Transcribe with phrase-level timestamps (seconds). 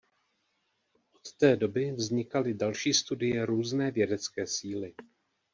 [1.13, 4.93] Od té doby vznikaly další studie různé vědecké síly.